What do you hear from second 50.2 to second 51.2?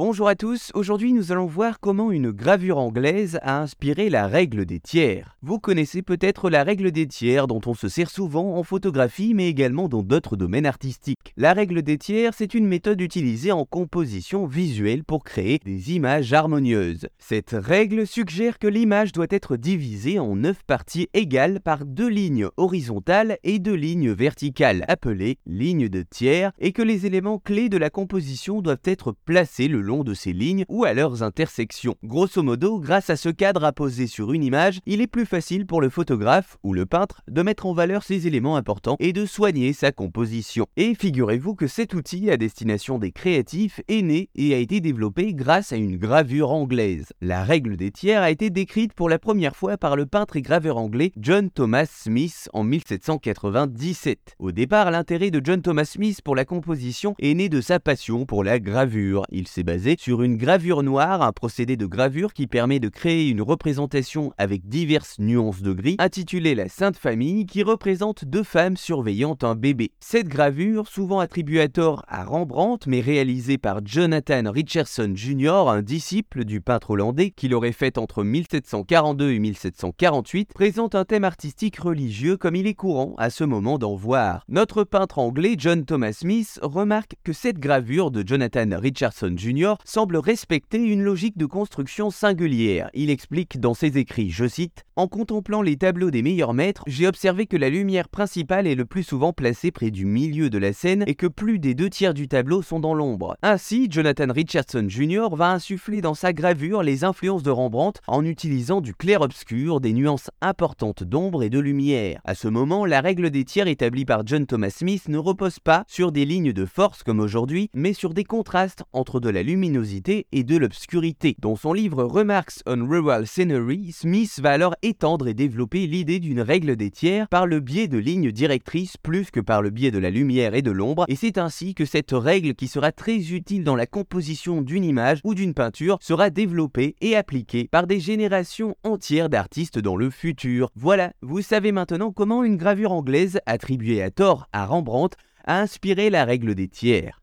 et graveur anglais